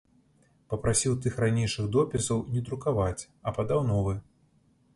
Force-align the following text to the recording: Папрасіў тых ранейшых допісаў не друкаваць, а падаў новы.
Папрасіў 0.73 1.13
тых 1.25 1.35
ранейшых 1.43 1.91
допісаў 1.97 2.41
не 2.55 2.65
друкаваць, 2.71 3.27
а 3.47 3.57
падаў 3.59 3.87
новы. 3.95 4.19